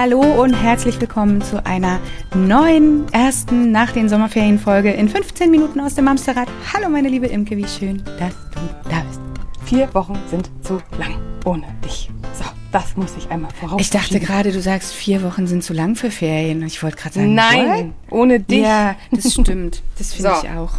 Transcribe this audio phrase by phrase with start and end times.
[0.00, 2.00] Hallo und herzlich willkommen zu einer
[2.34, 6.48] neuen ersten nach den Sommerferien Folge in 15 Minuten aus dem Amsterrad.
[6.72, 9.20] Hallo meine liebe Imke, wie schön, dass du da bist.
[9.66, 12.10] Vier Wochen sind zu lang ohne dich.
[12.32, 13.78] So, das muss ich einmal voraus.
[13.78, 16.62] Ich dachte gerade, du sagst, vier Wochen sind zu lang für Ferien.
[16.62, 18.18] Ich wollte gerade sagen, Nein, what?
[18.18, 18.62] ohne dich.
[18.62, 19.82] Ja, das stimmt.
[19.98, 20.46] Das finde so.
[20.46, 20.72] ich auch.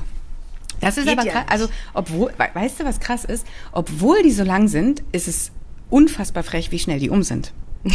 [0.79, 1.45] Das ist Geht aber krass.
[1.47, 3.45] Also, obwohl, weißt du, was krass ist?
[3.71, 5.51] Obwohl die so lang sind, ist es
[5.91, 7.53] unfassbar frech, wie schnell die um sind.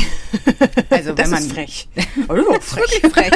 [0.90, 1.88] Also das wenn man ist frech.
[2.28, 3.02] Oh, frech.
[3.12, 3.30] frech.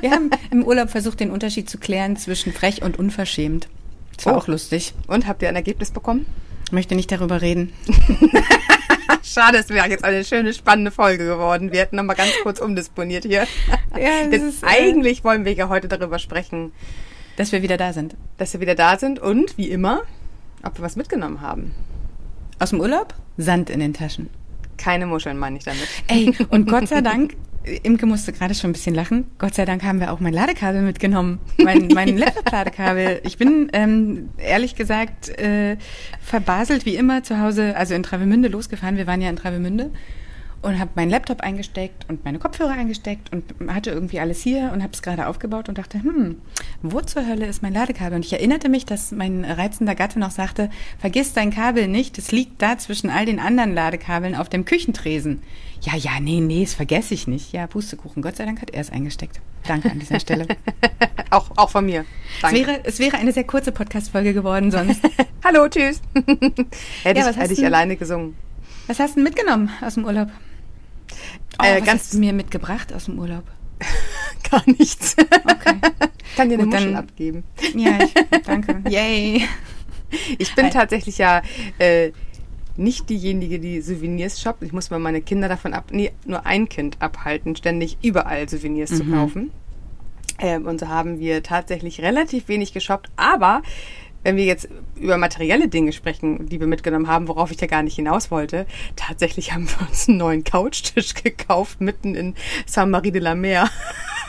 [0.00, 3.68] Wir haben im Urlaub versucht, den Unterschied zu klären zwischen frech und unverschämt.
[4.16, 4.38] Das war oh.
[4.38, 4.94] auch lustig.
[5.06, 6.26] Und habt ihr ein Ergebnis bekommen?
[6.66, 7.72] Ich möchte nicht darüber reden.
[9.22, 11.72] Schade, es wäre jetzt eine schöne, spannende Folge geworden.
[11.72, 13.46] Wir hätten noch mal ganz kurz umdisponiert hier.
[13.98, 16.72] Ja, Denn ist, äh, eigentlich äh, wollen wir ja heute darüber sprechen,
[17.36, 18.16] dass wir wieder da sind.
[18.38, 20.02] Dass wir wieder da sind und, wie immer,
[20.62, 21.74] ob wir was mitgenommen haben.
[22.58, 23.14] Aus dem Urlaub?
[23.36, 24.30] Sand in den Taschen.
[24.76, 25.88] Keine Muscheln meine ich damit.
[26.08, 27.34] Ey, und Gott sei Dank,
[27.82, 29.24] Imke musste gerade schon ein bisschen lachen.
[29.38, 31.38] Gott sei Dank haben wir auch mein Ladekabel mitgenommen.
[31.56, 33.22] Mein, mein Laptop-Ladekabel.
[33.24, 35.76] Ich bin ähm, ehrlich gesagt äh,
[36.20, 38.96] verbaselt wie immer zu Hause, also in Travemünde losgefahren.
[38.96, 39.90] Wir waren ja in Travemünde
[40.64, 44.82] und habe meinen Laptop eingesteckt und meine Kopfhörer eingesteckt und hatte irgendwie alles hier und
[44.82, 46.40] habe es gerade aufgebaut und dachte, hm,
[46.82, 48.16] wo zur Hölle ist mein Ladekabel?
[48.16, 52.32] Und ich erinnerte mich, dass mein reizender Gatte noch sagte, vergiss dein Kabel nicht, es
[52.32, 55.42] liegt da zwischen all den anderen Ladekabeln auf dem Küchentresen.
[55.82, 57.52] Ja, ja, nee, nee, das vergesse ich nicht.
[57.52, 58.22] Ja, Pustekuchen.
[58.22, 59.40] Gott sei Dank hat er es eingesteckt.
[59.66, 60.46] Danke an dieser Stelle.
[61.30, 62.06] auch, auch von mir.
[62.40, 62.60] Danke.
[62.60, 65.02] Es wäre, es wäre eine sehr kurze Podcast-Folge geworden sonst.
[65.44, 66.00] Hallo, tschüss.
[67.02, 68.34] hätte ja, ich, hätte ich alleine gesungen.
[68.86, 70.30] Was hast du mitgenommen aus dem Urlaub?
[71.60, 73.44] Oh, äh, was ganz hast du mir mitgebracht aus dem Urlaub?
[74.50, 75.16] Gar nichts.
[75.18, 75.76] Okay.
[76.36, 77.44] Kann dir eine Gut, Muschel dann, abgeben.
[77.74, 78.82] Ja, ich, danke.
[78.88, 79.42] Yay.
[80.38, 81.42] Ich bin tatsächlich ja
[81.78, 82.12] äh,
[82.76, 84.62] nicht diejenige, die Souvenirs shoppt.
[84.62, 88.90] Ich muss mal meine Kinder davon ab, nee, nur ein Kind abhalten, ständig überall Souvenirs
[88.90, 88.96] mhm.
[88.96, 89.50] zu kaufen.
[90.38, 93.62] Ähm, und so haben wir tatsächlich relativ wenig geshoppt, aber
[94.24, 97.82] wenn wir jetzt über materielle Dinge sprechen, die wir mitgenommen haben, worauf ich ja gar
[97.82, 102.34] nicht hinaus wollte, tatsächlich haben wir uns einen neuen Couchtisch gekauft, mitten in
[102.66, 103.70] Saint-Marie de la Mer.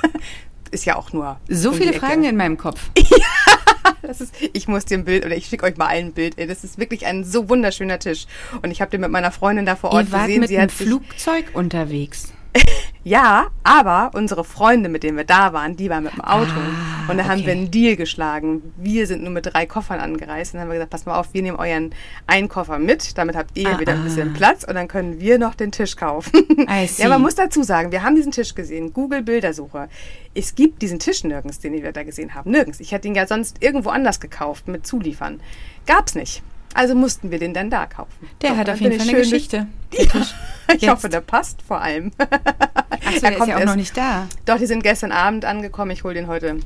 [0.72, 1.40] Ist ja auch nur.
[1.48, 2.90] So um viele Fragen in meinem Kopf.
[2.98, 6.38] ja, das ist, ich muss dir ein Bild, oder ich schicke euch mal ein Bild.
[6.38, 8.26] Ey, das ist wirklich ein so wunderschöner Tisch.
[8.62, 10.40] Und ich habe den mit meiner Freundin da vor Ort Ihr wart gesehen.
[10.42, 12.34] Mit Sie einem Flugzeug unterwegs.
[13.08, 16.50] Ja, aber unsere Freunde, mit denen wir da waren, die waren mit dem Auto.
[16.50, 17.32] Ah, und da okay.
[17.32, 18.74] haben wir einen Deal geschlagen.
[18.78, 20.54] Wir sind nur mit drei Koffern angereist.
[20.54, 21.94] Und dann haben wir gesagt, pass mal auf, wir nehmen euren
[22.26, 23.16] einen Koffer mit.
[23.16, 24.34] Damit habt ihr ah, wieder ein bisschen ah.
[24.36, 24.64] Platz.
[24.64, 26.48] Und dann können wir noch den Tisch kaufen.
[26.98, 28.92] ja, man muss dazu sagen, wir haben diesen Tisch gesehen.
[28.92, 29.88] Google Bildersuche.
[30.34, 32.50] Es gibt diesen Tisch nirgends, den wir da gesehen haben.
[32.50, 32.80] Nirgends.
[32.80, 35.42] Ich hätte ihn ja sonst irgendwo anders gekauft mit Zuliefern.
[35.86, 36.42] Gab's nicht.
[36.76, 38.28] Also mussten wir den dann da kaufen.
[38.42, 39.68] Der so, hat auf jeden Fall eine Geschichte.
[39.94, 40.04] Ja,
[40.74, 40.92] ich Jetzt.
[40.92, 42.12] hoffe, der passt vor allem.
[42.18, 44.28] Achso, der ist ja auch noch nicht da.
[44.44, 45.92] Doch, die sind gestern Abend angekommen.
[45.92, 46.60] Ich hole den heute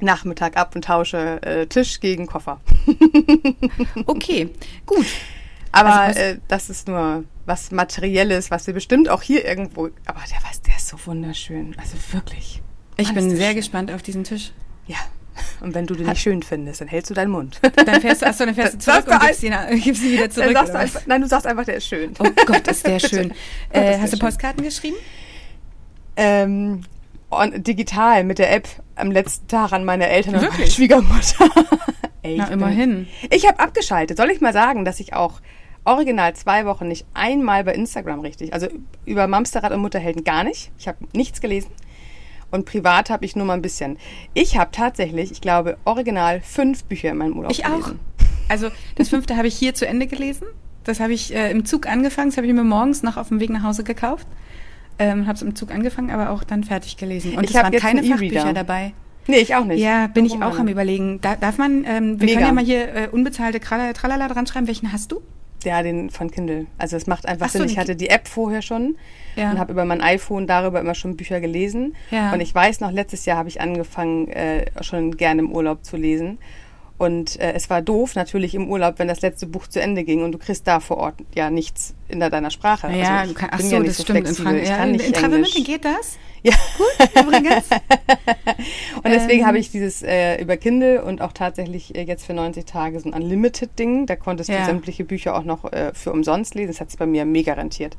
[0.00, 2.60] Nachmittag ab und tausche äh, Tisch gegen Koffer.
[4.06, 4.50] okay,
[4.84, 5.06] gut.
[5.72, 9.88] Aber also, äh, das ist nur was Materielles, was wir bestimmt auch hier irgendwo.
[10.04, 11.74] Aber der, der ist so wunderschön.
[11.78, 12.60] Also wirklich.
[12.98, 14.52] Ich bin sehr gespannt auf diesen Tisch.
[14.86, 14.98] Ja,
[15.60, 17.60] und wenn du den nicht schön findest, dann hältst du deinen Mund.
[17.62, 20.52] Dann fährst du, achso, dann fährst du zurück und gibst ihn, gibst ihn wieder zurück.
[20.52, 22.12] Sagst einfach, nein, du sagst einfach, der ist schön.
[22.18, 23.32] Oh Gott, ist der schön.
[23.70, 24.96] äh, hast du Postkarten geschrieben?
[26.16, 26.82] Ähm,
[27.30, 31.48] on, digital mit der App am letzten Tag an meine Eltern und meine Schwiegermutter.
[32.22, 33.06] Ey, Na, immerhin.
[33.30, 34.16] ich habe abgeschaltet.
[34.18, 35.40] Soll ich mal sagen, dass ich auch
[35.84, 38.68] original zwei Wochen nicht einmal bei Instagram richtig, also
[39.06, 40.70] über Mamsterrad und Mutterhelden gar nicht.
[40.78, 41.70] Ich habe nichts gelesen
[42.50, 43.98] und privat habe ich nur mal ein bisschen.
[44.34, 47.80] Ich habe tatsächlich, ich glaube, original fünf Bücher in meinem Urlaub ich gelesen.
[47.80, 48.50] Ich auch.
[48.50, 50.46] Also das fünfte habe ich hier zu Ende gelesen.
[50.84, 52.30] Das habe ich äh, im Zug angefangen.
[52.30, 54.26] Das habe ich mir morgens noch auf dem Weg nach Hause gekauft.
[54.98, 57.36] Ähm, habe es im Zug angefangen, aber auch dann fertig gelesen.
[57.36, 58.92] Und ich es waren keine Fachbücher dabei.
[59.26, 59.80] Nee, ich auch nicht.
[59.80, 61.20] Ja, bin Warum ich auch am überlegen.
[61.20, 62.40] Da, darf man, ähm, wir Mega.
[62.40, 64.66] können ja mal hier äh, unbezahlte Tralala dran schreiben.
[64.66, 65.22] Welchen hast du?
[65.64, 66.66] Ja, den von Kindle.
[66.78, 67.68] Also es macht einfach so, Sinn.
[67.68, 68.96] Ich hatte die App vorher schon
[69.36, 69.50] ja.
[69.50, 71.94] und habe über mein iPhone darüber immer schon Bücher gelesen.
[72.10, 72.32] Ja.
[72.32, 75.96] Und ich weiß noch, letztes Jahr habe ich angefangen, äh, schon gerne im Urlaub zu
[75.96, 76.38] lesen.
[77.00, 80.22] Und äh, es war doof natürlich im Urlaub, wenn das letzte Buch zu Ende ging
[80.22, 82.92] und du kriegst da vor Ort ja nichts in deiner Sprache.
[82.92, 84.28] Ja, also, du kann, ach so, ja das so stimmt.
[84.28, 86.18] In, Frank ja, in, in Travemünde geht das?
[86.42, 86.52] Ja.
[86.78, 87.68] Gut, übrigens.
[88.96, 89.46] und deswegen ähm.
[89.46, 93.10] habe ich dieses äh, über Kindle und auch tatsächlich äh, jetzt für 90 Tage so
[93.10, 94.06] ein Unlimited-Ding.
[94.06, 94.60] Da konntest ja.
[94.60, 96.68] du sämtliche Bücher auch noch äh, für umsonst lesen.
[96.68, 97.96] Das hat sich bei mir mega rentiert.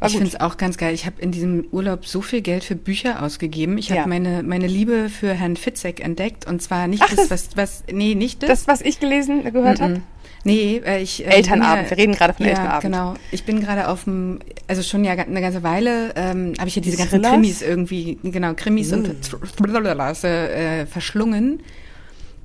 [0.00, 0.94] Aber ich finde es auch ganz geil.
[0.94, 3.76] Ich habe in diesem Urlaub so viel Geld für Bücher ausgegeben.
[3.76, 4.06] Ich habe ja.
[4.06, 6.46] meine, meine Liebe für Herrn Fitzek entdeckt.
[6.46, 8.48] Und zwar nicht Ach, das, was, was, nee, nicht das.
[8.48, 10.00] Das, was ich gelesen, gehört habe?
[10.44, 11.26] Nee, äh, ich.
[11.26, 12.82] Äh, Elternabend, ja, wir reden gerade von ja, Elternabend.
[12.82, 13.14] genau.
[13.30, 16.82] Ich bin gerade auf dem, also schon ja eine ganze Weile, ähm, habe ich ja
[16.82, 18.94] diese ganzen Krimis irgendwie, genau, Krimis mm.
[18.94, 21.60] und Thrillers äh, verschlungen.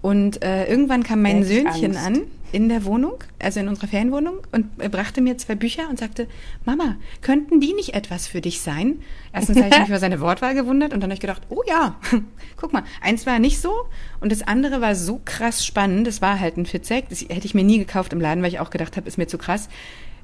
[0.02, 2.08] Und äh, irgendwann kam mein Echt Söhnchen Angst.
[2.08, 6.28] an in der Wohnung, also in unserer Ferienwohnung, und brachte mir zwei Bücher und sagte,
[6.66, 9.02] Mama, könnten die nicht etwas für dich sein?
[9.34, 12.00] Erstens habe ich mich über seine Wortwahl gewundert und dann habe ich gedacht, oh ja,
[12.58, 13.74] guck mal, eins war nicht so
[14.20, 17.54] und das andere war so krass spannend, das war halt ein Fitzek, das hätte ich
[17.54, 19.70] mir nie gekauft im Laden, weil ich auch gedacht habe, ist mir zu krass.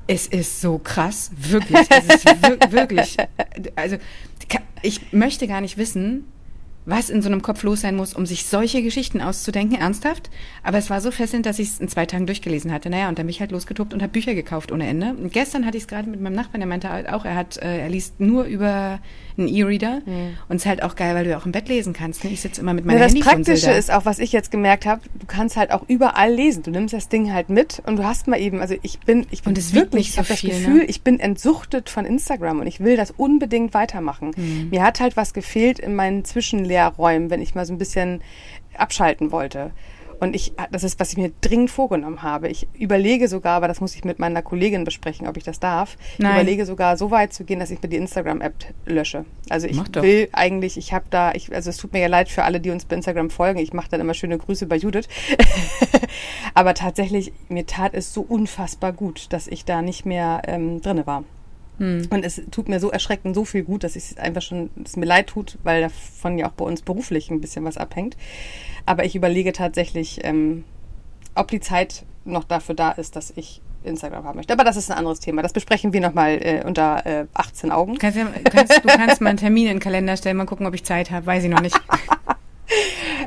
[0.07, 3.17] Es ist so krass, wirklich, es ist wirklich,
[3.75, 3.97] also
[4.83, 6.25] ich möchte gar nicht wissen,
[6.85, 10.29] was in so einem Kopf los sein muss, um sich solche Geschichten auszudenken, ernsthaft.
[10.63, 12.89] Aber es war so fesselnd, dass ich es in zwei Tagen durchgelesen hatte.
[12.89, 15.09] Naja, und dann bin ich halt losgetobt und habe Bücher gekauft ohne Ende.
[15.09, 17.79] Und gestern hatte ich es gerade mit meinem Nachbarn, der meinte auch, er hat, äh,
[17.79, 18.99] er liest nur über
[19.37, 20.01] einen E-Reader.
[20.05, 20.37] Mhm.
[20.47, 22.23] Und es ist halt auch geil, weil du ja auch im Bett lesen kannst.
[22.23, 22.31] Ne?
[22.31, 23.73] Ich sitze immer mit meiner ja, Das Praktische da.
[23.73, 26.63] ist auch, was ich jetzt gemerkt habe, du kannst halt auch überall lesen.
[26.63, 29.43] Du nimmst das Ding halt mit und du hast mal eben, also ich bin, ich
[29.43, 30.85] bin wirklich, ich habe das viel, Gefühl, ne?
[30.85, 34.31] ich bin entsuchtet von Instagram und ich will das unbedingt weitermachen.
[34.35, 34.69] Mhm.
[34.69, 36.23] Mir hat halt was gefehlt in meinen
[36.75, 38.21] Zwischenlehrräumen, wenn ich mal so ein bisschen
[38.77, 39.71] abschalten wollte.
[40.17, 42.47] Und ich, das ist, was ich mir dringend vorgenommen habe.
[42.47, 45.97] Ich überlege sogar, aber das muss ich mit meiner Kollegin besprechen, ob ich das darf.
[46.17, 46.31] Nein.
[46.31, 48.53] Ich überlege sogar so weit zu gehen, dass ich mir die Instagram-App
[48.85, 49.25] lösche.
[49.49, 52.45] Also ich will eigentlich, ich habe da, ich, also es tut mir ja leid für
[52.45, 53.59] alle, die uns bei Instagram folgen.
[53.59, 55.09] Ich mache dann immer schöne Grüße bei Judith.
[56.53, 61.05] aber tatsächlich, mir tat es so unfassbar gut, dass ich da nicht mehr ähm, drinne
[61.05, 61.25] war.
[61.77, 62.07] Hm.
[62.09, 65.05] Und es tut mir so erschreckend so viel gut, dass es einfach schon, es mir
[65.05, 68.15] leid tut, weil davon ja auch bei uns beruflich ein bisschen was abhängt.
[68.85, 70.63] Aber ich überlege tatsächlich, ähm,
[71.35, 74.53] ob die Zeit noch dafür da ist, dass ich Instagram haben möchte.
[74.53, 75.41] Aber das ist ein anderes Thema.
[75.41, 77.97] Das besprechen wir nochmal äh, unter äh, 18 Augen.
[77.97, 80.83] Kannst kannst, du kannst mal einen Termin in den Kalender stellen, mal gucken, ob ich
[80.83, 81.25] Zeit habe.
[81.25, 81.79] Weiß ich noch nicht.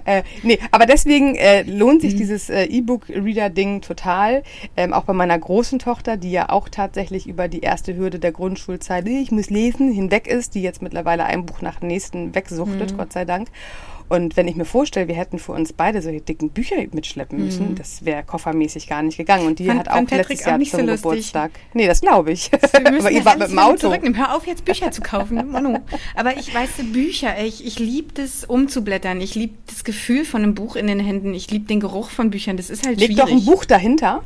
[0.09, 2.19] äh, nee, aber deswegen äh, lohnt sich mhm.
[2.19, 4.43] dieses äh, E-Book-Reader-Ding total.
[4.75, 8.33] Ähm, auch bei meiner großen Tochter, die ja auch tatsächlich über die erste Hürde der
[8.33, 12.93] Grundschulzeit, ich muss lesen, hinweg ist, die jetzt mittlerweile ein Buch nach dem nächsten wegsuchtet,
[12.93, 12.97] mhm.
[12.97, 13.49] Gott sei Dank.
[14.09, 17.71] Und wenn ich mir vorstelle, wir hätten für uns beide solche dicken Bücher mitschleppen müssen,
[17.71, 17.75] mhm.
[17.75, 19.47] das wäre koffermäßig gar nicht gegangen.
[19.47, 21.51] Und die fand, hat auch letztes Jahr zum so Geburtstag.
[21.75, 22.51] Nee, das glaube ich.
[22.73, 23.93] Aber ihr wart mit dem Auto.
[23.93, 25.37] Hör auf, jetzt Bücher zu kaufen.
[25.51, 25.79] Manu.
[26.15, 29.21] Aber ich weiß, Bücher, ich, ich liebe das umzublättern.
[29.21, 31.35] Ich liebe das Gefühl von einem Buch in den Händen.
[31.35, 32.57] Ich liebe den Geruch von Büchern.
[32.57, 33.25] Das ist halt Leg schwierig.
[33.25, 34.23] doch ein Buch dahinter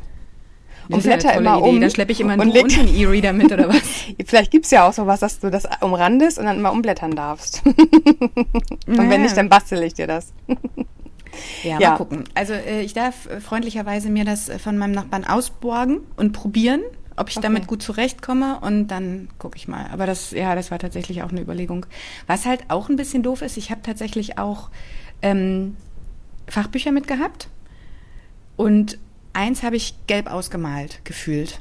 [0.89, 1.69] und blätter ja immer Idee.
[1.69, 1.81] um.
[1.81, 3.81] Dann schleppe ich immer ein Buch und einen E-Reader mit oder was?
[4.25, 7.61] Vielleicht gibt es ja auch sowas, dass du das umrandest und dann immer umblättern darfst.
[7.65, 9.09] und naja.
[9.09, 10.33] wenn nicht, dann bastel ich dir das.
[11.63, 12.25] Ja, ja, mal gucken.
[12.35, 16.81] Also äh, ich darf äh, freundlicherweise mir das äh, von meinem Nachbarn ausborgen und probieren,
[17.15, 17.43] ob ich okay.
[17.43, 19.87] damit gut zurechtkomme und dann gucke ich mal.
[19.91, 21.85] Aber das, ja, das war tatsächlich auch eine Überlegung.
[22.27, 24.69] Was halt auch ein bisschen doof ist, ich habe tatsächlich auch
[25.21, 25.75] ähm,
[26.47, 27.49] Fachbücher mitgehabt
[28.55, 28.97] und
[29.33, 31.59] eins habe ich gelb ausgemalt gefühlt.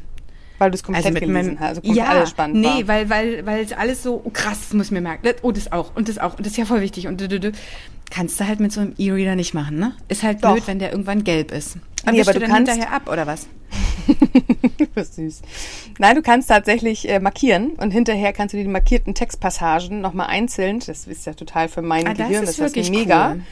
[0.59, 2.89] Weil du es komplett also gelesen meinem, hast, also ja, alles spannend nee, war.
[2.89, 5.29] weil weil weil es alles so oh, krass, das muss ich mir merken.
[5.43, 7.53] Oh, das auch und das auch und das ist ja voll wichtig und du, du,
[8.11, 9.95] kannst du halt mit so einem E-Reader nicht machen, ne?
[10.09, 10.53] Ist halt Doch.
[10.53, 11.79] blöd, wenn der irgendwann gelb ist.
[12.03, 13.49] Aber nee, aber du, du dann kannst hinterher ab oder was?
[14.95, 15.41] was süß.
[15.99, 20.81] Nein, du kannst tatsächlich äh, markieren und hinterher kannst du die markierten Textpassagen nochmal einzeln,
[20.81, 23.33] das ist ja total für mein ah, Gehirn, das ist, das ist mega.
[23.33, 23.43] Cool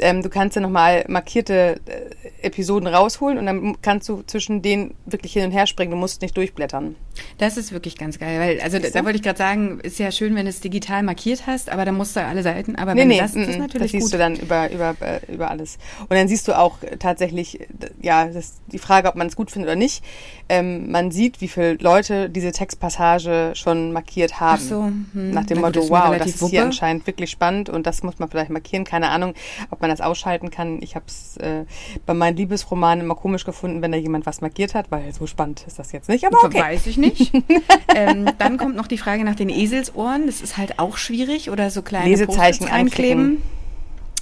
[0.00, 4.94] ähm, du kannst ja nochmal markierte äh, Episoden rausholen und dann kannst du zwischen denen
[5.06, 5.92] wirklich hin und her springen.
[5.92, 6.96] Du musst nicht durchblättern.
[7.38, 10.10] Das ist wirklich ganz geil, weil, also da, da wollte ich gerade sagen, ist ja
[10.10, 13.02] schön, wenn du es digital markiert hast, aber dann musst du alle Seiten, aber nee,
[13.02, 14.14] wenn nee, das, das ist natürlich das siehst gut.
[14.14, 15.78] du dann über, über, äh, über alles.
[16.00, 17.60] Und dann siehst du auch tatsächlich,
[18.02, 20.04] ja, das, die Frage, ob man es gut findet oder nicht.
[20.48, 24.60] Ähm, man sieht, wie viele Leute diese Textpassage schon markiert haben.
[24.62, 25.30] Ach so, hm.
[25.30, 26.50] Nach dem Motto, wow, das ist Wuppe.
[26.50, 28.84] hier anscheinend wirklich spannend und das muss man vielleicht markieren.
[28.84, 29.34] Keine Ahnung,
[29.70, 30.80] ob man das ausschalten kann.
[30.82, 31.64] Ich habe es äh,
[32.04, 35.64] bei meinen Liebesromanen immer komisch gefunden, wenn da jemand was markiert hat, weil so spannend
[35.66, 36.26] ist das jetzt nicht.
[36.26, 36.60] Aber okay.
[36.60, 37.32] Weiß ich nicht.
[37.94, 40.26] ähm, dann kommt noch die Frage nach den Eselsohren.
[40.26, 43.42] Das ist halt auch schwierig oder so kleine Lesezeichen einkleben.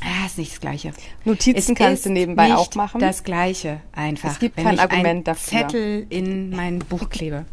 [0.05, 0.93] Ja, ist nicht das Gleiche.
[1.25, 3.01] Notizen es kannst du nebenbei auch machen.
[3.01, 4.33] Das Gleiche einfach.
[4.33, 5.61] Es gibt kein Argument dafür.
[5.61, 7.45] Zettel in mein Buch klebe.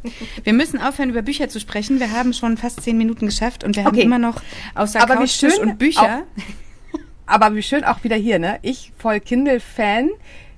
[0.43, 1.99] Wir müssen aufhören, über Bücher zu sprechen.
[1.99, 3.89] Wir haben schon fast zehn Minuten geschafft und wir okay.
[3.91, 4.41] haben immer noch
[4.75, 6.23] außer Aber Couchtisch und Bücher.
[6.23, 8.59] Auch, aber wie schön auch wieder hier, ne?
[8.63, 10.09] Ich voll Kindle-Fan,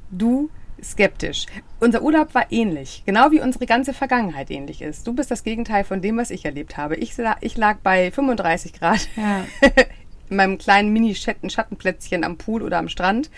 [0.09, 0.49] du
[0.81, 1.45] skeptisch.
[1.79, 5.05] Unser Urlaub war ähnlich, genau wie unsere ganze Vergangenheit ähnlich ist.
[5.05, 6.95] Du bist das Gegenteil von dem, was ich erlebt habe.
[6.95, 9.45] Ich, ich lag bei 35 Grad ja.
[10.31, 13.29] in meinem kleinen Mini-Schattenplätzchen am Pool oder am Strand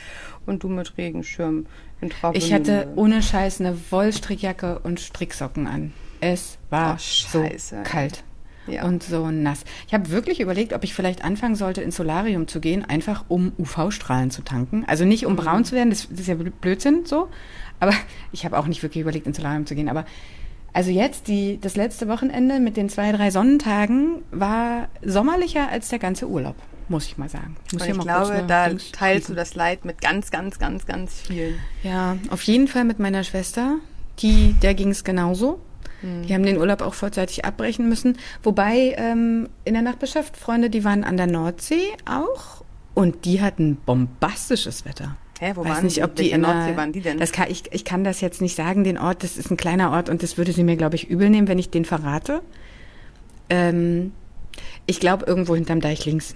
[0.45, 1.65] und du mit Regenschirm
[1.99, 5.93] in Ich hatte ohne Scheiß eine Wollstrickjacke und Stricksocken an.
[6.21, 7.45] Es war Ach, so
[7.83, 8.23] kalt.
[8.67, 8.85] ja.
[8.85, 9.63] und so nass.
[9.87, 13.51] Ich habe wirklich überlegt, ob ich vielleicht anfangen sollte, ins Solarium zu gehen, einfach um
[13.57, 14.85] UV-Strahlen zu tanken.
[14.87, 15.37] Also nicht um mhm.
[15.37, 17.29] braun zu werden, das, das ist ja Blödsinn so.
[17.79, 17.93] Aber
[18.31, 19.89] ich habe auch nicht wirklich überlegt, ins Solarium zu gehen.
[19.89, 20.05] Aber
[20.73, 25.99] also jetzt, die, das letzte Wochenende mit den zwei, drei Sonnentagen war sommerlicher als der
[25.99, 26.55] ganze Urlaub,
[26.89, 27.55] muss ich mal sagen.
[27.71, 31.59] Ich, ich glaube, da Dings teilst du das Leid mit ganz, ganz, ganz, ganz vielen.
[31.83, 33.77] Ja, auf jeden Fall mit meiner Schwester.
[34.19, 35.59] Die, der ging es genauso.
[36.01, 36.23] Mhm.
[36.27, 38.17] Die haben den Urlaub auch vorzeitig abbrechen müssen.
[38.41, 42.63] Wobei ähm, in der Nachbarschaft Freunde, die waren an der Nordsee auch
[42.95, 45.17] und die hatten bombastisches Wetter.
[45.43, 46.03] Hä, wo Weiß waren nicht, die?
[46.03, 47.19] ob die in Nordsee waren die denn?
[47.19, 49.91] Das kann, ich, ich kann das jetzt nicht sagen, den Ort, das ist ein kleiner
[49.91, 52.41] Ort und das würde sie mir, glaube ich, übel nehmen, wenn ich den verrate.
[53.49, 54.13] Ähm,
[54.85, 56.33] ich glaube, irgendwo hinterm Deich links.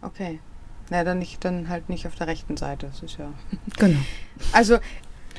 [0.00, 0.40] Okay.
[0.88, 2.86] Na, dann nicht, dann halt nicht auf der rechten Seite.
[2.86, 3.30] Das ist ja.
[3.78, 3.98] Genau.
[4.52, 4.76] Also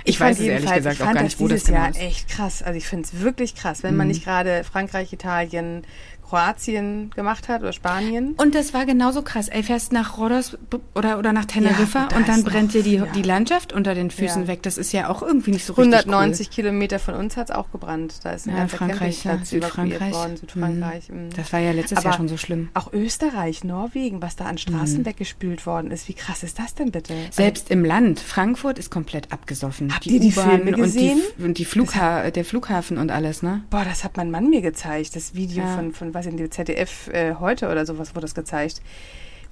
[0.04, 2.30] ich, ich weiß es ehrlich gesagt ich auch gar nicht, wo das genau Jahr echt
[2.30, 2.62] krass.
[2.62, 3.98] Also ich finde es wirklich krass, wenn mhm.
[3.98, 5.88] man nicht gerade Frankreich, Italien,
[6.32, 8.36] Kroatien gemacht hat oder Spanien.
[8.38, 9.50] Und das war genauso krass.
[9.50, 10.58] Ey, fährst nach Rhodos
[10.96, 13.06] oder, oder nach Teneriffa ja, und dann brennt dir die, ja.
[13.08, 14.48] die Landschaft unter den Füßen ja.
[14.48, 14.64] weg.
[14.64, 16.54] Das ist ja auch irgendwie nicht so richtig 190 cool.
[16.54, 18.16] Kilometer von uns hat es auch gebrannt.
[18.24, 20.14] Da ist ein ja, Frankreich, ja, Südfrankreich.
[20.14, 21.10] Worden, Südfrankreich.
[21.10, 21.32] Mhm.
[21.36, 22.70] Das war ja letztes Aber Jahr schon so schlimm.
[22.76, 25.06] Auch Österreich, Norwegen, was da an Straßen mhm.
[25.06, 26.08] weggespült worden ist.
[26.08, 27.14] Wie krass ist das denn bitte?
[27.32, 28.22] Selbst also, im Land.
[28.22, 29.94] Frankfurt ist komplett abgesoffen.
[29.94, 31.18] Habt die ihr die Filme gesehen?
[31.18, 33.64] Und, die, und die Flugha der Flughafen und alles, ne?
[33.70, 35.14] Boah, das hat mein Mann mir gezeigt.
[35.18, 38.82] Das Video von, von was in die ZDF äh, heute oder sowas wurde das gezeigt,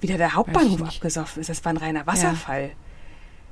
[0.00, 1.50] wieder der Hauptbahnhof abgesoffen ist.
[1.50, 2.70] Das war ein reiner Wasserfall.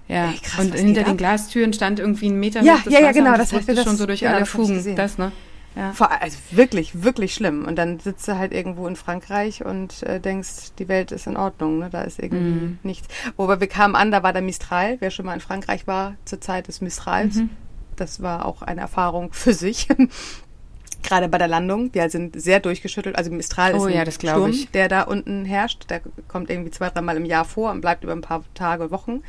[0.07, 0.31] Ja.
[0.31, 3.37] Ey, krass, und hinter den Gastüren stand irgendwie ein Meter ja, hoch ja, ja, genau,
[3.37, 4.97] das, das heißt, schon so durch genau, alle Fugen.
[4.97, 5.33] Das, ne?
[5.77, 5.93] Ja.
[5.99, 7.67] Also wirklich, wirklich schlimm.
[7.67, 11.37] Und dann sitzt du halt irgendwo in Frankreich und äh, denkst, die Welt ist in
[11.37, 11.91] Ordnung, ne?
[11.91, 12.79] da ist irgendwie mm.
[12.85, 13.09] nichts.
[13.37, 14.97] Wobei wir kamen an, da war der Mistral.
[15.01, 17.51] Wer schon mal in Frankreich war zur Zeit des Mistrals, mhm.
[17.97, 19.89] das war auch eine Erfahrung für sich
[21.02, 21.93] gerade bei der Landung.
[21.95, 23.17] Wir sind sehr durchgeschüttelt.
[23.17, 24.71] Also Mistral oh, ist ein ja, Sturm, ich.
[24.71, 25.90] der da unten herrscht.
[25.90, 29.23] Der kommt irgendwie zwei, dreimal im Jahr vor und bleibt über ein paar Tage, Wochen.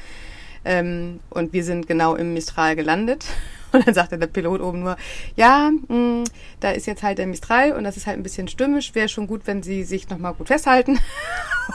[0.65, 3.25] Ähm, und wir sind genau im Mistral gelandet.
[3.71, 4.97] Und dann sagte der Pilot oben nur,
[5.35, 6.23] ja, mh, mm,
[6.59, 8.95] da ist jetzt halt der Mistral und das ist halt ein bisschen stürmisch.
[8.95, 10.97] Wäre schon gut, wenn Sie sich nochmal gut festhalten.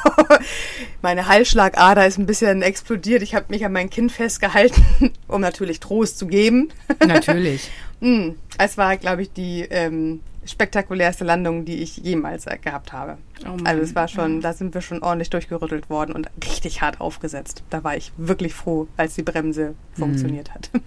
[1.02, 3.22] Meine Halsschlagader ist ein bisschen explodiert.
[3.22, 4.82] Ich habe mich an mein Kind festgehalten,
[5.28, 6.72] um natürlich Trost zu geben.
[7.06, 7.70] Natürlich.
[8.00, 13.18] mm, es war, glaube ich, die ähm, spektakulärste Landung, die ich jemals gehabt habe.
[13.46, 14.40] Oh also es war schon, ja.
[14.40, 17.62] da sind wir schon ordentlich durchgerüttelt worden und richtig hart aufgesetzt.
[17.70, 19.98] Da war ich wirklich froh, als die Bremse mhm.
[19.98, 20.70] funktioniert hat.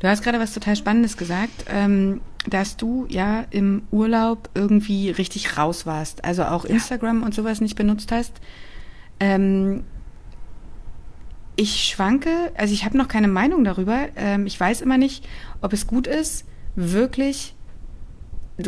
[0.00, 5.58] Du hast gerade was total Spannendes gesagt, ähm, dass du ja im Urlaub irgendwie richtig
[5.58, 6.70] raus warst, also auch ja.
[6.70, 8.32] Instagram und sowas nicht benutzt hast.
[9.18, 9.84] Ähm,
[11.56, 14.08] ich schwanke, also ich habe noch keine Meinung darüber.
[14.16, 15.28] Ähm, ich weiß immer nicht,
[15.60, 17.54] ob es gut ist, wirklich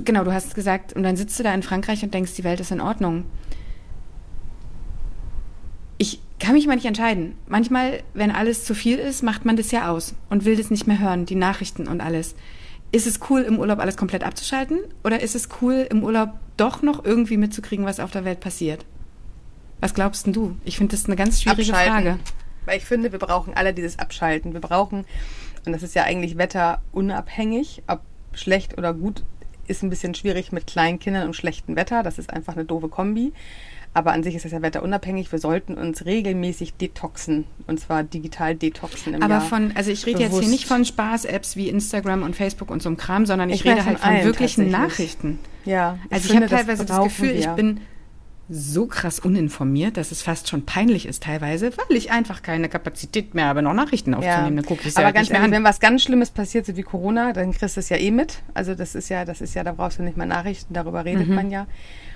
[0.04, 2.60] genau, du hast gesagt, und dann sitzt du da in Frankreich und denkst, die Welt
[2.60, 3.24] ist in Ordnung.
[5.98, 7.36] Ich kann mich mal nicht entscheiden.
[7.46, 10.86] Manchmal, wenn alles zu viel ist, macht man das ja aus und will das nicht
[10.86, 12.34] mehr hören, die Nachrichten und alles.
[12.90, 14.78] Ist es cool, im Urlaub alles komplett abzuschalten?
[15.04, 18.84] Oder ist es cool, im Urlaub doch noch irgendwie mitzukriegen, was auf der Welt passiert?
[19.80, 20.56] Was glaubst denn du?
[20.64, 21.92] Ich finde das eine ganz schwierige Abschalten.
[21.92, 22.18] Frage.
[22.66, 24.52] Weil ich finde, wir brauchen alle dieses Abschalten.
[24.52, 25.04] Wir brauchen,
[25.64, 28.00] und das ist ja eigentlich wetterunabhängig, ob
[28.32, 29.24] schlecht oder gut,
[29.66, 32.02] ist ein bisschen schwierig mit kleinen Kindern und schlechtem Wetter.
[32.02, 33.32] Das ist einfach eine doofe Kombi.
[33.94, 35.30] Aber an sich ist das ja wetterunabhängig.
[35.32, 37.44] Wir sollten uns regelmäßig detoxen.
[37.66, 39.42] Und zwar digital detoxen im Aber Jahr.
[39.42, 42.88] von, also ich rede jetzt hier nicht von Spaß-Apps wie Instagram und Facebook und so
[42.88, 45.38] einem Kram, sondern ich, ich rede halt von wirklichen Nachrichten.
[45.66, 45.98] Ja.
[46.06, 47.40] Ich also ich habe teilweise das, das Gefühl, wir.
[47.40, 47.80] ich bin
[48.52, 53.34] so krass uninformiert, dass es fast schon peinlich ist teilweise, weil ich einfach keine Kapazität
[53.34, 54.56] mehr habe, noch Nachrichten aufzunehmen.
[54.56, 54.62] Ja.
[54.62, 57.32] Dann guck ich Aber ja ganz ehrlich, wenn was ganz Schlimmes passiert, so wie Corona,
[57.32, 58.42] dann kriegst du es ja eh mit.
[58.54, 61.28] Also das ist ja, das ist ja, da brauchst du nicht mal Nachrichten, darüber redet
[61.28, 61.34] mhm.
[61.34, 61.66] man ja.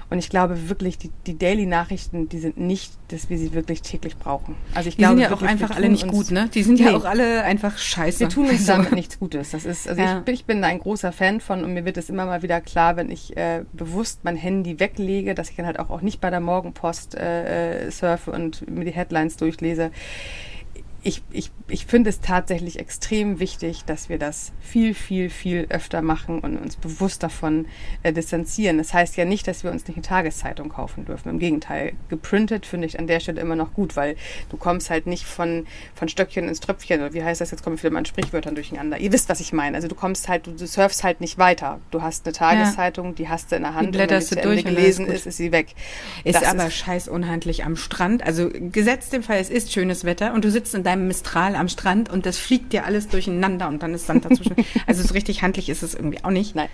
[0.09, 4.17] Und ich glaube wirklich, die, die Daily-Nachrichten, die sind nicht, dass wir sie wirklich täglich
[4.17, 4.55] brauchen.
[4.75, 6.49] Also ich die glaube, sind ja auch einfach alle nicht gut, ne?
[6.55, 6.87] Die sind nee.
[6.87, 8.21] ja auch alle einfach scheiße.
[8.21, 9.51] Wir tun uns damit nichts Gutes.
[9.51, 10.23] Das ist, also ja.
[10.25, 12.97] ich, ich, bin ein großer Fan von und mir wird es immer mal wieder klar,
[12.97, 16.31] wenn ich äh, bewusst mein Handy weglege, dass ich dann halt auch, auch nicht bei
[16.31, 19.91] der Morgenpost äh, äh surfe und mir die Headlines durchlese
[21.07, 26.03] ich, ich, ich finde es tatsächlich extrem wichtig, dass wir das viel, viel, viel öfter
[26.03, 27.67] machen und uns bewusst davon
[28.03, 28.79] äh, distanzieren.
[28.79, 31.29] Das heißt ja nicht, dass wir uns nicht eine Tageszeitung kaufen dürfen.
[31.29, 34.17] Im Gegenteil, geprintet finde ich an der Stelle immer noch gut, weil
[34.51, 37.53] du kommst halt nicht von, von Stöckchen ins Tröpfchen oder wie heißt das?
[37.53, 38.99] Jetzt komme ich wieder mal an Sprichwörtern durcheinander.
[38.99, 39.77] Ihr wisst, was ich meine.
[39.77, 41.79] Also du kommst halt, du, du surfst halt nicht weiter.
[41.93, 43.13] Du hast eine Tageszeitung, ja.
[43.13, 45.37] die hast du in der Hand die und wenn sie zu Ende gelesen ist, ist
[45.37, 45.77] sie weg.
[46.25, 48.25] Ist das aber ist scheiß unhandlich am Strand.
[48.25, 51.55] Also gesetzt im Fall, es ist schönes Wetter und du sitzt in deinem beim Mistral
[51.57, 54.57] am Strand und das fliegt dir alles durcheinander und dann ist Sand dazwischen.
[54.87, 56.55] also so richtig handlich ist es irgendwie auch nicht.
[56.55, 56.69] Nein.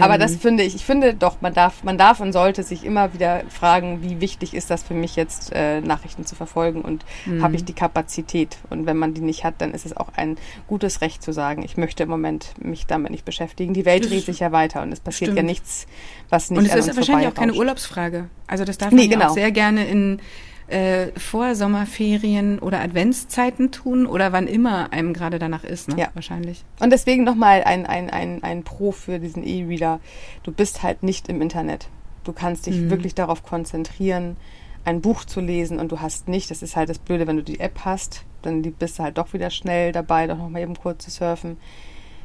[0.00, 2.84] Aber ähm, das finde ich, ich finde doch, man darf, man darf und sollte sich
[2.84, 7.04] immer wieder fragen, wie wichtig ist das für mich jetzt, äh, Nachrichten zu verfolgen und
[7.26, 7.42] mhm.
[7.42, 8.56] habe ich die Kapazität?
[8.70, 11.62] Und wenn man die nicht hat, dann ist es auch ein gutes Recht zu sagen,
[11.62, 13.74] ich möchte im Moment mich damit nicht beschäftigen.
[13.74, 15.38] Die Welt dreht sich ja weiter und es passiert stimmt.
[15.38, 15.86] ja nichts,
[16.28, 18.28] was nicht Und es ist wahrscheinlich auch keine Urlaubsfrage.
[18.46, 19.26] Also das darf man nee, genau.
[19.26, 20.20] auch sehr gerne in
[20.68, 25.96] äh, vor Sommerferien oder Adventszeiten tun oder wann immer einem gerade danach ist, ne?
[25.98, 26.08] Ja.
[26.14, 26.64] Wahrscheinlich.
[26.80, 30.00] Und deswegen nochmal ein, ein, ein, ein Pro für diesen E-Reader.
[30.42, 31.88] Du bist halt nicht im Internet.
[32.24, 32.90] Du kannst dich mhm.
[32.90, 34.36] wirklich darauf konzentrieren,
[34.84, 37.42] ein Buch zu lesen und du hast nicht, das ist halt das Blöde, wenn du
[37.42, 41.04] die App hast, dann bist du halt doch wieder schnell dabei, doch nochmal eben kurz
[41.04, 41.56] zu surfen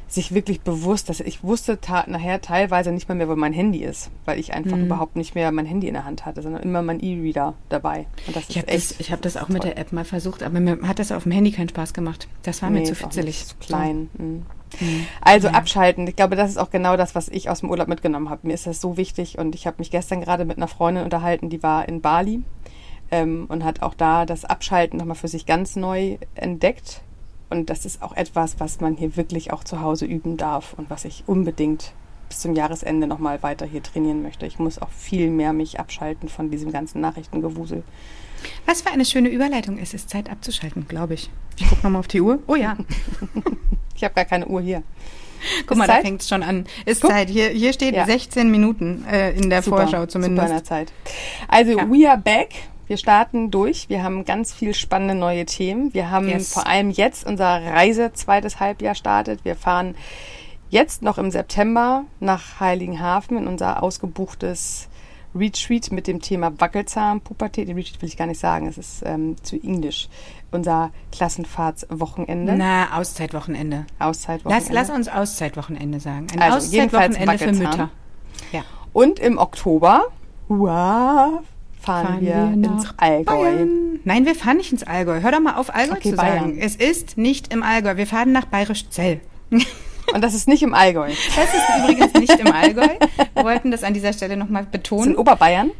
[0.08, 4.10] sich wirklich bewusst, dass ich wusste nachher teilweise nicht mal mehr, wo mein Handy ist,
[4.24, 4.86] weil ich einfach mhm.
[4.86, 8.06] überhaupt nicht mehr mein Handy in der Hand hatte, sondern immer mein E-Reader dabei.
[8.48, 9.54] Ich habe das, ich hab das auch toll.
[9.54, 12.28] mit der App mal versucht, aber mir hat das auf dem Handy keinen Spaß gemacht.
[12.42, 13.46] Das war nee, mir zu fitzelig.
[13.46, 14.10] Zu klein.
[14.16, 14.22] So.
[14.22, 14.42] Mhm.
[14.80, 15.06] Mhm.
[15.20, 15.54] Also ja.
[15.54, 16.06] abschalten.
[16.06, 18.46] Ich glaube, das ist auch genau das, was ich aus dem Urlaub mitgenommen habe.
[18.46, 21.48] Mir ist das so wichtig und ich habe mich gestern gerade mit einer Freundin unterhalten,
[21.48, 22.42] die war in Bali
[23.10, 27.02] ähm, und hat auch da das Abschalten nochmal für sich ganz neu entdeckt
[27.54, 30.90] und das ist auch etwas, was man hier wirklich auch zu Hause üben darf und
[30.90, 31.92] was ich unbedingt
[32.28, 34.44] bis zum Jahresende nochmal weiter hier trainieren möchte.
[34.44, 37.84] Ich muss auch viel mehr mich abschalten von diesem ganzen Nachrichtengewusel.
[38.66, 39.78] Was für eine schöne Überleitung.
[39.78, 41.30] Es ist Zeit abzuschalten, glaube ich.
[41.56, 42.40] Ich gucke nochmal auf die Uhr.
[42.48, 42.76] Oh ja.
[43.94, 44.82] ich habe gar keine Uhr hier.
[45.60, 45.98] Guck ist mal, Zeit?
[45.98, 46.66] da fängt es schon an.
[46.86, 47.10] Ist Guck.
[47.10, 47.30] Zeit.
[47.30, 48.04] Hier, hier steht ja.
[48.04, 50.48] 16 Minuten äh, in der super, Vorschau zumindest.
[50.48, 50.92] Super in der Zeit.
[51.48, 51.88] Also, ja.
[51.88, 52.54] we are back.
[52.86, 53.88] Wir starten durch.
[53.88, 55.94] Wir haben ganz viel spannende neue Themen.
[55.94, 56.52] Wir haben yes.
[56.52, 59.44] vor allem jetzt unser Reise zweites Halbjahr startet.
[59.44, 59.94] Wir fahren
[60.68, 64.88] jetzt noch im September nach Heiligenhafen in unser ausgebuchtes
[65.34, 67.68] Retreat mit dem Thema Wackelzahn, Pubertät.
[67.68, 70.08] Den Retreat will ich gar nicht sagen, es ist ähm, zu englisch.
[70.50, 72.54] Unser Klassenfahrtswochenende.
[72.56, 73.86] Na, Auszeitwochenende.
[73.98, 74.72] Auszeitwochenende.
[74.72, 76.26] Lass, lass uns Auszeitwochenende sagen.
[76.32, 77.90] Ein also Auszeitwochenende für Mütter.
[78.52, 78.62] Ja.
[78.92, 80.04] Und im Oktober,
[80.48, 81.40] wow,
[81.84, 83.24] fahren, fahren wir, wir ins Allgäu.
[83.24, 84.00] Bayern.
[84.04, 85.20] Nein, wir fahren nicht ins Allgäu.
[85.20, 86.38] Hör doch mal auf, Allgäu okay, zu Bayern.
[86.40, 86.58] sagen.
[86.58, 87.96] Es ist nicht im Allgäu.
[87.96, 89.20] Wir fahren nach Bayerisch Zell.
[89.50, 91.10] Und das ist nicht im Allgäu.
[91.34, 92.88] Das ist übrigens nicht im Allgäu.
[93.34, 95.00] Wir wollten das an dieser Stelle nochmal betonen.
[95.00, 95.70] Das ist in Oberbayern?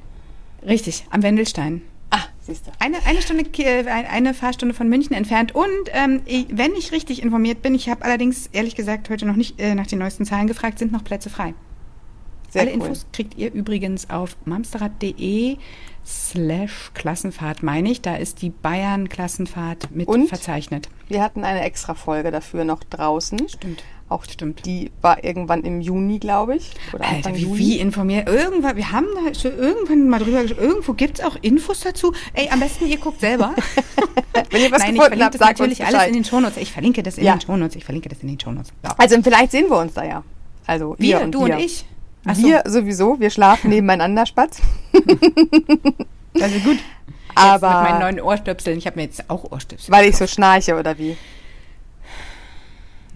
[0.66, 1.82] Richtig, am Wendelstein.
[2.10, 2.70] Ah, siehst du.
[2.78, 5.54] Eine, eine, Stunde, äh, eine Fahrstunde von München entfernt.
[5.54, 9.60] Und ähm, wenn ich richtig informiert bin, ich habe allerdings ehrlich gesagt heute noch nicht
[9.60, 11.54] äh, nach den neuesten Zahlen gefragt, sind noch Plätze frei.
[12.54, 12.82] Sehr Alle cool.
[12.82, 15.56] Infos kriegt ihr übrigens auf mamsterrad.de
[16.06, 18.00] slash Klassenfahrt, meine ich.
[18.00, 20.88] Da ist die Bayern-Klassenfahrt mit Und verzeichnet.
[21.08, 23.48] Wir hatten eine extra Folge dafür noch draußen.
[23.48, 23.82] Stimmt.
[24.08, 24.66] Auch stimmt.
[24.66, 26.70] Die war irgendwann im Juni, glaube ich.
[26.92, 27.58] Oder Alter, wie, Juni.
[27.58, 28.28] wie informiert?
[28.28, 30.64] Irgendwann, wir haben da schon irgendwann mal drüber gesprochen.
[30.64, 32.12] Irgendwo gibt es auch Infos dazu.
[32.34, 33.52] Ey, am besten ihr guckt selber.
[34.50, 36.58] Wenn ihr was Nein, gefunden ich verlinke habt, das natürlich alles in den Shownotes.
[36.58, 37.34] Ich verlinke das in ja.
[37.34, 37.74] den Shownotes.
[37.74, 38.72] Ich verlinke das in den Shownotes.
[38.84, 38.94] Ja.
[38.96, 40.22] Also vielleicht sehen wir uns da ja.
[40.66, 41.56] Also wir, wir und du wir.
[41.56, 41.84] und ich.
[42.26, 42.80] Ach wir so.
[42.80, 44.60] sowieso, wir schlafen nebeneinander, Spatz.
[46.40, 46.78] also gut.
[47.34, 49.92] Aber jetzt mit meinen neuen Ohrstöpseln, ich habe mir jetzt auch Ohrstöpsel.
[49.92, 51.16] Weil ich so schnarche oder wie?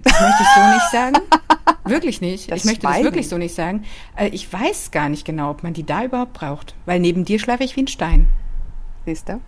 [0.03, 1.17] Das möchte ich so nicht sagen.
[1.85, 2.51] Wirklich nicht.
[2.51, 2.97] Das ich möchte Schweigen.
[2.97, 3.85] das wirklich so nicht sagen.
[4.15, 6.75] Äh, ich weiß gar nicht genau, ob man die da überhaupt braucht.
[6.85, 8.29] Weil neben dir schlafe ich wie ein Stein.
[9.07, 9.41] Siehst du?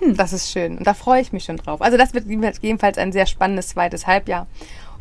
[0.00, 0.16] Hm.
[0.16, 0.78] Das ist schön.
[0.78, 1.80] Und da freue ich mich schon drauf.
[1.80, 4.46] Also das wird jedenfalls ein sehr spannendes zweites Halbjahr.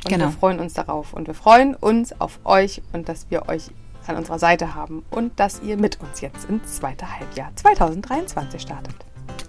[0.06, 0.26] Und genau.
[0.26, 1.14] wir freuen uns darauf.
[1.14, 3.72] Und wir freuen uns auf euch und dass wir euch
[4.08, 8.96] an unserer Seite haben und dass ihr mit uns jetzt ins zweite Halbjahr 2023 startet.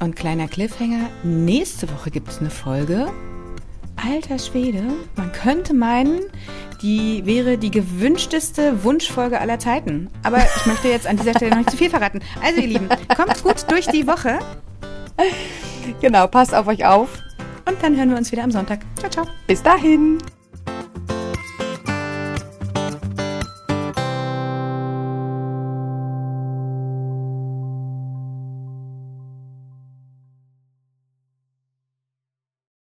[0.00, 3.12] Und kleiner Cliffhanger, nächste Woche gibt es eine Folge.
[3.96, 4.82] Alter Schwede,
[5.16, 6.20] man könnte meinen,
[6.82, 10.10] die wäre die gewünschteste Wunschfolge aller Zeiten.
[10.22, 12.20] Aber ich möchte jetzt an dieser Stelle noch nicht zu viel verraten.
[12.42, 14.38] Also ihr Lieben, kommt gut durch die Woche.
[16.00, 17.08] Genau, passt auf euch auf.
[17.66, 18.80] Und dann hören wir uns wieder am Sonntag.
[18.98, 19.26] Ciao, ciao.
[19.46, 20.18] Bis dahin.